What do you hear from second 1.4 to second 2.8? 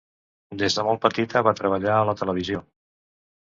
va treballar a la televisió.